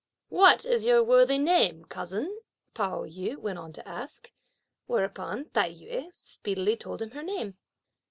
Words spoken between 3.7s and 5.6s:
to ask; whereupon